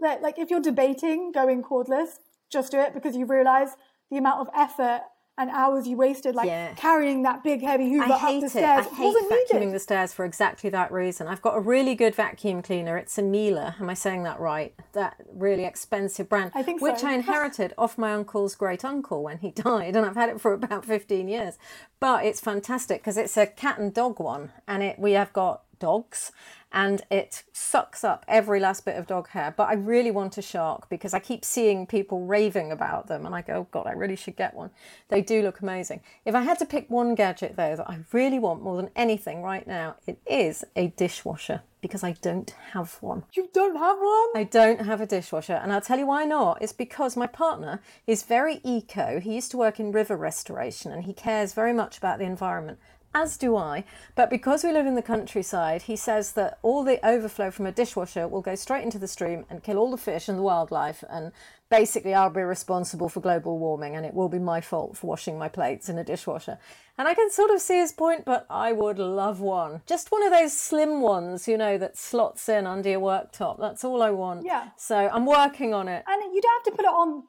like, 0.00 0.22
like 0.22 0.38
if 0.38 0.50
you're 0.50 0.60
debating 0.60 1.32
going 1.32 1.62
cordless, 1.62 2.18
just 2.50 2.72
do 2.72 2.80
it 2.80 2.94
because 2.94 3.16
you 3.16 3.26
realize 3.26 3.76
the 4.10 4.18
amount 4.18 4.40
of 4.40 4.48
effort 4.56 5.02
and 5.38 5.50
hours 5.50 5.86
you 5.86 5.96
wasted 5.96 6.34
like 6.34 6.46
Yeah. 6.46 6.72
carrying 6.74 7.22
that 7.22 7.42
big 7.44 7.60
heavy 7.62 7.90
Hoover 7.90 8.04
I 8.12 8.14
up 8.16 8.20
hate 8.20 8.40
the 8.40 8.46
it. 8.46 8.50
stairs. 8.50 8.86
I 8.90 8.94
hate 8.94 9.04
wasn't 9.04 9.30
vacuuming 9.30 9.60
needed. 9.60 9.74
the 9.74 9.78
stairs 9.80 10.12
for 10.14 10.24
exactly 10.24 10.70
that 10.70 10.90
reason. 10.90 11.28
I've 11.28 11.42
got 11.42 11.56
a 11.56 11.60
really 11.60 11.94
good 11.94 12.14
vacuum 12.14 12.62
cleaner. 12.62 12.96
It's 12.96 13.18
a 13.18 13.22
Miele. 13.22 13.74
Am 13.78 13.90
I 13.90 13.94
saying 13.94 14.22
that 14.22 14.40
right? 14.40 14.74
That 14.94 15.16
really 15.32 15.64
expensive 15.64 16.28
brand, 16.28 16.52
I 16.54 16.62
think 16.62 16.80
which 16.80 16.98
so. 17.00 17.08
I 17.08 17.12
inherited 17.12 17.74
off 17.76 17.98
my 17.98 18.14
uncle's 18.14 18.54
great 18.54 18.84
uncle 18.84 19.22
when 19.22 19.38
he 19.38 19.50
died, 19.52 19.94
and 19.94 20.06
I've 20.06 20.16
had 20.16 20.30
it 20.30 20.40
for 20.40 20.52
about 20.54 20.84
fifteen 20.86 21.28
years. 21.28 21.58
But 22.00 22.24
it's 22.24 22.40
fantastic 22.40 23.02
because 23.02 23.16
it's 23.18 23.36
a 23.36 23.46
cat 23.46 23.78
and 23.78 23.92
dog 23.92 24.18
one, 24.18 24.52
and 24.66 24.82
it 24.82 24.98
we 24.98 25.12
have 25.12 25.32
got 25.34 25.62
dogs 25.78 26.32
and 26.72 27.02
it 27.10 27.42
sucks 27.52 28.04
up 28.04 28.24
every 28.28 28.60
last 28.60 28.84
bit 28.84 28.96
of 28.96 29.06
dog 29.06 29.28
hair. 29.28 29.54
But 29.56 29.68
I 29.68 29.74
really 29.74 30.10
want 30.10 30.36
a 30.36 30.42
shark 30.42 30.88
because 30.90 31.14
I 31.14 31.20
keep 31.20 31.44
seeing 31.44 31.86
people 31.86 32.26
raving 32.26 32.70
about 32.72 33.06
them 33.06 33.24
and 33.24 33.34
I 33.34 33.42
go, 33.42 33.54
oh 33.54 33.68
God, 33.70 33.86
I 33.86 33.92
really 33.92 34.16
should 34.16 34.36
get 34.36 34.54
one. 34.54 34.70
They 35.08 35.22
do 35.22 35.42
look 35.42 35.60
amazing. 35.60 36.02
If 36.24 36.34
I 36.34 36.42
had 36.42 36.58
to 36.58 36.66
pick 36.66 36.90
one 36.90 37.14
gadget 37.14 37.56
though 37.56 37.76
that 37.76 37.88
I 37.88 38.00
really 38.12 38.38
want 38.38 38.62
more 38.62 38.76
than 38.76 38.90
anything 38.96 39.42
right 39.42 39.66
now, 39.66 39.96
it 40.06 40.18
is 40.26 40.64
a 40.74 40.88
dishwasher 40.88 41.62
because 41.80 42.02
I 42.02 42.12
don't 42.20 42.50
have 42.72 42.96
one. 43.00 43.22
You 43.34 43.48
don't 43.52 43.76
have 43.76 43.98
one? 43.98 44.28
I 44.34 44.48
don't 44.50 44.80
have 44.80 45.00
a 45.00 45.06
dishwasher, 45.06 45.52
and 45.54 45.72
I'll 45.72 45.80
tell 45.80 45.98
you 45.98 46.06
why 46.06 46.24
not. 46.24 46.60
It's 46.60 46.72
because 46.72 47.16
my 47.16 47.28
partner 47.28 47.80
is 48.08 48.24
very 48.24 48.60
eco. 48.64 49.20
He 49.20 49.34
used 49.34 49.52
to 49.52 49.56
work 49.56 49.78
in 49.78 49.92
river 49.92 50.16
restoration 50.16 50.90
and 50.90 51.04
he 51.04 51.12
cares 51.12 51.52
very 51.52 51.72
much 51.72 51.98
about 51.98 52.18
the 52.18 52.24
environment, 52.24 52.80
as 53.16 53.38
do 53.38 53.56
I. 53.56 53.84
But 54.14 54.28
because 54.28 54.62
we 54.62 54.72
live 54.72 54.86
in 54.86 54.94
the 54.94 55.02
countryside, 55.02 55.82
he 55.82 55.96
says 55.96 56.32
that 56.32 56.58
all 56.60 56.84
the 56.84 57.04
overflow 57.04 57.50
from 57.50 57.64
a 57.64 57.72
dishwasher 57.72 58.28
will 58.28 58.42
go 58.42 58.54
straight 58.54 58.84
into 58.84 58.98
the 58.98 59.08
stream 59.08 59.46
and 59.48 59.62
kill 59.62 59.78
all 59.78 59.90
the 59.90 59.96
fish 59.96 60.28
and 60.28 60.38
the 60.38 60.42
wildlife. 60.42 61.02
And 61.08 61.32
basically, 61.70 62.12
I'll 62.12 62.28
be 62.28 62.42
responsible 62.42 63.08
for 63.08 63.20
global 63.20 63.58
warming, 63.58 63.96
and 63.96 64.04
it 64.04 64.12
will 64.12 64.28
be 64.28 64.38
my 64.38 64.60
fault 64.60 64.98
for 64.98 65.06
washing 65.06 65.38
my 65.38 65.48
plates 65.48 65.88
in 65.88 65.96
a 65.96 66.04
dishwasher. 66.04 66.58
And 66.98 67.08
I 67.08 67.14
can 67.14 67.30
sort 67.30 67.50
of 67.50 67.62
see 67.62 67.78
his 67.78 67.92
point, 67.92 68.26
but 68.26 68.46
I 68.50 68.72
would 68.72 68.98
love 68.98 69.40
one. 69.40 69.80
Just 69.86 70.12
one 70.12 70.22
of 70.22 70.30
those 70.30 70.52
slim 70.52 71.00
ones, 71.00 71.48
you 71.48 71.56
know, 71.56 71.78
that 71.78 71.96
slots 71.96 72.50
in 72.50 72.66
under 72.66 72.90
your 72.90 73.00
worktop. 73.00 73.58
That's 73.58 73.82
all 73.82 74.02
I 74.02 74.10
want. 74.10 74.44
Yeah. 74.44 74.68
So 74.76 74.96
I'm 74.96 75.24
working 75.24 75.72
on 75.72 75.88
it. 75.88 76.04
And 76.06 76.34
you 76.34 76.42
don't 76.42 76.64
have 76.64 76.72
to 76.72 76.76
put 76.76 76.84
it 76.84 76.94
on. 76.94 77.24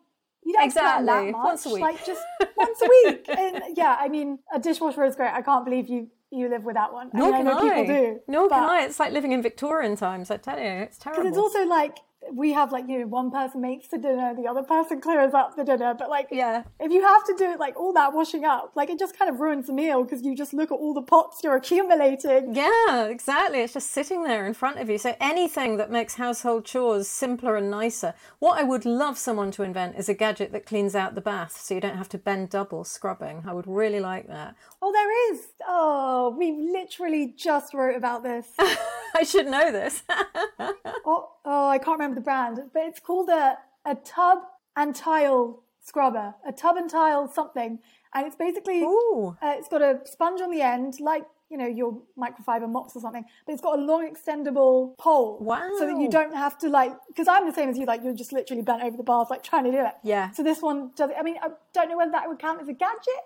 You 0.47 0.53
don't 0.53 0.61
have 0.63 0.73
to 0.73 0.79
put 0.79 0.85
Exactly. 0.85 1.05
that 1.07 1.31
much. 1.37 1.45
Once 1.51 1.65
a 1.65 1.69
week. 1.73 1.81
Like 1.81 2.05
just 2.05 2.23
once 2.55 2.81
a 2.81 2.87
week. 2.95 3.25
And 3.41 3.53
yeah, 3.81 3.97
I 3.99 4.07
mean, 4.07 4.39
a 4.53 4.59
dishwasher 4.59 5.03
is 5.03 5.15
great. 5.17 5.33
I 5.33 5.41
can't 5.41 5.65
believe 5.65 5.89
you 5.89 6.07
you 6.31 6.47
live 6.49 6.63
without 6.63 6.91
one. 6.93 7.09
I 7.13 7.17
Nor 7.19 7.31
mean, 7.31 7.35
I 7.35 7.37
can 7.37 7.45
know 7.45 7.57
I. 7.57 7.81
people 7.81 7.95
do. 7.95 8.19
Nor 8.27 8.49
can 8.49 8.63
I. 8.63 8.81
It's 8.85 8.99
like 8.99 9.11
living 9.11 9.33
in 9.33 9.41
Victorian 9.41 9.95
times, 9.97 10.31
I 10.31 10.37
tell 10.37 10.57
you. 10.57 10.65
It's 10.87 10.97
terrible. 10.97 11.23
Because 11.23 11.37
it's 11.37 11.41
also 11.45 11.65
like 11.65 11.97
we 12.33 12.53
have 12.53 12.71
like 12.71 12.87
you 12.87 12.99
know 12.99 13.07
one 13.07 13.31
person 13.31 13.61
makes 13.61 13.87
the 13.87 13.97
dinner, 13.97 14.33
the 14.35 14.47
other 14.47 14.63
person 14.63 15.01
clears 15.01 15.33
up 15.33 15.55
the 15.55 15.63
dinner, 15.63 15.93
but 15.97 16.09
like 16.09 16.27
Yeah. 16.31 16.63
if 16.79 16.91
you 16.91 17.01
have 17.01 17.23
to 17.25 17.35
do 17.37 17.51
it 17.51 17.59
like 17.59 17.75
all 17.79 17.93
that 17.93 18.13
washing 18.13 18.45
up, 18.45 18.71
like 18.75 18.89
it 18.89 18.99
just 18.99 19.17
kind 19.17 19.29
of 19.29 19.39
ruins 19.39 19.67
the 19.67 19.73
meal 19.73 20.03
because 20.03 20.23
you 20.23 20.35
just 20.35 20.53
look 20.53 20.71
at 20.71 20.75
all 20.75 20.93
the 20.93 21.01
pots 21.01 21.41
you're 21.43 21.55
accumulating. 21.55 22.53
Yeah, 22.55 23.05
exactly. 23.05 23.59
It's 23.61 23.73
just 23.73 23.91
sitting 23.91 24.23
there 24.23 24.45
in 24.45 24.53
front 24.53 24.79
of 24.79 24.89
you. 24.89 24.97
So 24.97 25.15
anything 25.19 25.77
that 25.77 25.91
makes 25.91 26.15
household 26.15 26.65
chores 26.65 27.07
simpler 27.07 27.55
and 27.55 27.69
nicer. 27.71 28.13
What 28.39 28.59
I 28.59 28.63
would 28.63 28.85
love 28.85 29.17
someone 29.17 29.51
to 29.51 29.63
invent 29.63 29.97
is 29.97 30.09
a 30.09 30.13
gadget 30.13 30.51
that 30.51 30.65
cleans 30.65 30.95
out 30.95 31.15
the 31.15 31.21
bath 31.21 31.57
so 31.59 31.73
you 31.75 31.81
don't 31.81 31.97
have 31.97 32.09
to 32.09 32.17
bend 32.17 32.49
double 32.49 32.83
scrubbing. 32.83 33.43
I 33.47 33.53
would 33.53 33.67
really 33.67 33.99
like 33.99 34.27
that. 34.27 34.55
Oh, 34.81 34.91
there 34.91 35.33
is. 35.33 35.47
Oh, 35.67 36.35
we 36.37 36.51
literally 36.51 37.33
just 37.37 37.73
wrote 37.73 37.95
about 37.95 38.23
this. 38.23 38.47
I 38.59 39.23
should 39.23 39.47
know 39.47 39.71
this. 39.71 40.03
oh, 41.05 41.29
oh, 41.47 41.69
I 41.69 41.79
can't 41.79 41.97
remember 41.97 42.15
the 42.15 42.21
brand, 42.21 42.59
but 42.73 42.83
it's 42.83 42.99
called 42.99 43.29
a 43.29 43.57
a 43.85 43.95
tub 43.95 44.39
and 44.75 44.93
tile 44.93 45.63
scrubber, 45.79 46.35
a 46.45 46.51
tub 46.51 46.75
and 46.75 46.89
tile 46.89 47.31
something, 47.31 47.79
and 48.13 48.27
it's 48.27 48.35
basically 48.35 48.81
Ooh. 48.81 49.37
uh, 49.41 49.55
it's 49.57 49.69
got 49.69 49.81
a 49.81 50.01
sponge 50.05 50.41
on 50.41 50.51
the 50.51 50.61
end, 50.61 50.99
like 50.99 51.23
you 51.49 51.57
know 51.57 51.65
your 51.65 52.01
microfiber 52.19 52.69
mops 52.69 52.95
or 52.95 52.99
something, 52.99 53.23
but 53.45 53.53
it's 53.53 53.61
got 53.61 53.79
a 53.79 53.81
long 53.81 54.13
extendable 54.13 54.97
pole, 54.97 55.39
so 55.79 55.85
that 55.87 55.99
you 55.99 56.09
don't 56.09 56.35
have 56.35 56.57
to 56.59 56.69
like. 56.69 56.93
Because 57.07 57.27
I'm 57.27 57.47
the 57.47 57.53
same 57.53 57.69
as 57.69 57.77
you, 57.77 57.85
like 57.85 58.03
you're 58.03 58.13
just 58.13 58.33
literally 58.33 58.61
bent 58.61 58.83
over 58.83 58.97
the 58.97 59.03
bath, 59.03 59.29
like 59.29 59.41
trying 59.41 59.63
to 59.63 59.71
do 59.71 59.79
it. 59.79 59.93
Yeah. 60.03 60.31
So 60.31 60.43
this 60.43 60.61
one 60.61 60.91
does. 60.95 61.11
I 61.17 61.23
mean, 61.23 61.37
I 61.41 61.49
don't 61.73 61.89
know 61.89 61.97
whether 61.97 62.11
that 62.11 62.27
would 62.27 62.39
count 62.39 62.61
as 62.61 62.67
a 62.67 62.73
gadget. 62.73 63.23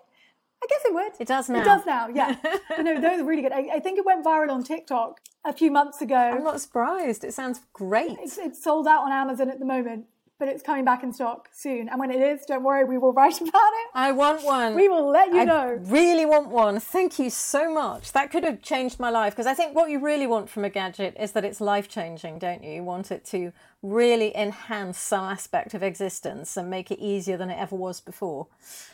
I 0.64 0.68
guess 0.70 0.82
it 0.86 0.94
would. 0.94 1.14
It 1.20 1.28
does 1.28 1.50
now. 1.50 1.62
It 1.62 1.66
does 1.66 1.86
now, 1.88 2.08
yeah. 2.08 2.36
but 2.70 2.84
no, 2.84 3.02
those 3.02 3.22
are 3.22 3.26
really 3.26 3.42
good. 3.42 3.52
I, 3.52 3.78
I 3.78 3.80
think 3.80 3.98
it 3.98 4.06
went 4.06 4.24
viral 4.24 4.52
on 4.52 4.64
TikTok 4.64 5.20
a 5.46 5.54
few 5.54 5.72
months 5.72 6.02
ago. 6.02 6.16
I'm 6.16 6.44
not 6.44 6.62
surprised. 6.62 7.24
It 7.24 7.34
sounds 7.34 7.62
great. 7.74 8.18
It's, 8.22 8.38
it's 8.38 8.64
sold 8.64 8.88
out 8.88 9.04
on 9.04 9.12
Amazon 9.12 9.50
at 9.50 9.60
the 9.60 9.66
moment. 9.66 10.06
but 10.40 10.48
it's 10.50 10.64
coming 10.64 10.84
back 10.84 11.04
in 11.04 11.14
stock 11.14 11.50
soon. 11.54 11.88
And 11.88 12.00
when 12.00 12.10
it 12.10 12.20
is, 12.20 12.46
don't 12.48 12.64
worry, 12.64 12.84
we 12.84 12.98
will 12.98 13.14
write 13.14 13.40
about 13.42 13.52
it. 13.82 13.88
I 13.94 14.12
want 14.12 14.44
one. 14.44 14.74
We 14.74 14.90
will 14.90 15.08
let 15.08 15.30
you 15.32 15.40
I 15.42 15.44
know. 15.46 15.78
really 15.84 16.26
want 16.26 16.48
one. 16.50 16.80
Thank 16.80 17.20
you 17.20 17.30
so 17.30 17.72
much. 17.72 18.12
That 18.14 18.32
could 18.32 18.44
have 18.44 18.62
changed 18.64 19.00
my 19.00 19.12
life 19.12 19.34
because 19.34 19.46
I 19.46 19.54
think 19.54 19.76
what 19.76 19.92
you 19.92 20.00
really 20.00 20.26
want 20.26 20.50
from 20.50 20.66
a 20.66 20.70
gadget 20.70 21.16
is 21.20 21.34
that 21.34 21.46
it's 21.46 21.62
life 21.62 21.88
changing, 21.88 22.40
don't 22.40 22.64
you? 22.64 22.72
You 22.74 22.84
want 22.84 23.12
it 23.12 23.24
to 23.26 23.52
really 23.84 24.36
enhance 24.36 24.98
some 24.98 25.26
aspect 25.26 25.76
of 25.76 25.84
existence 25.84 26.58
and 26.58 26.70
make 26.72 26.90
it 26.90 26.98
easier 27.00 27.38
than 27.38 27.52
it 27.52 27.60
ever 27.60 27.76
was 27.76 28.02
before. 28.02 28.48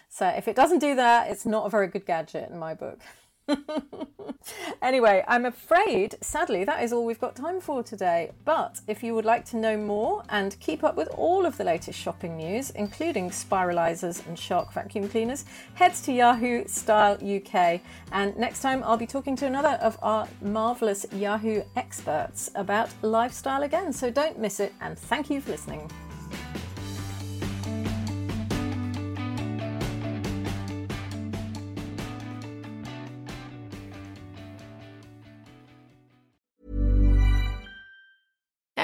So 0.10 0.28
if 0.28 0.50
it 0.50 0.56
doesn't 0.58 0.80
do 0.80 0.96
that, 0.96 1.30
it's 1.32 1.46
not 1.46 1.66
a 1.66 1.70
very 1.70 1.88
good 1.88 2.06
gadget 2.06 2.50
in 2.50 2.58
my 2.60 2.74
book. 2.74 3.00
anyway, 4.82 5.24
I'm 5.28 5.46
afraid, 5.46 6.16
sadly, 6.22 6.64
that 6.64 6.84
is 6.84 6.94
all 6.94 7.06
we've 7.06 7.20
got 7.20 7.36
time 7.36 7.60
for 7.60 7.84
today. 7.84 8.32
But 8.46 8.80
if 8.88 9.04
you 9.04 9.16
would 9.16 9.26
like 9.26 9.46
to 9.46 9.58
know 9.58 9.78
more 9.78 10.24
and 10.30 10.60
keep 10.60 10.84
up 10.84 10.96
with 10.96 11.08
all 11.10 11.46
of 11.46 11.58
the 11.58 11.64
latest 11.64 12.00
shopping 12.00 12.38
news, 12.38 12.70
including 12.72 13.30
spiralizers 13.30 14.26
and 14.28 14.38
shark 14.38 14.74
vacuum 14.74 15.10
cleaners, 15.10 15.46
head 15.76 15.94
to 15.96 16.12
Yahoo 16.12 16.66
Style 16.68 17.18
UK. 17.24 17.82
And 18.12 18.38
next 18.38 18.62
time, 18.62 18.84
I'll 18.84 18.98
be 18.98 19.08
talking 19.08 19.36
to 19.38 19.46
another 19.46 19.80
of 19.82 19.98
our 20.02 20.28
marvelous 20.42 21.06
Yahoo 21.14 21.64
experts 21.76 22.52
about 22.56 22.90
lifestyle 23.02 23.64
again. 23.64 23.94
So 23.94 24.10
don't 24.10 24.40
miss 24.40 24.60
it. 24.60 24.74
And 24.82 24.98
thank 24.98 25.30
you 25.30 25.42
for 25.42 25.52
listening. 25.52 25.90